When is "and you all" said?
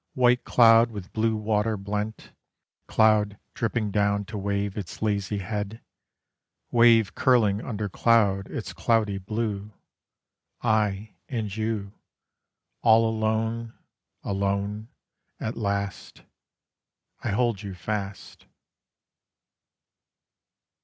11.29-13.07